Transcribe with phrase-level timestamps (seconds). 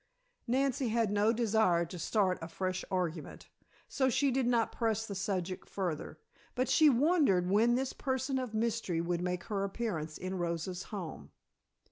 [0.47, 3.49] Nancy had no desire to start a fresh argument.
[3.87, 6.17] So she did not press the subject further,
[6.55, 11.29] but she wondered when this person of mystery would make her appearance in Rosa's home.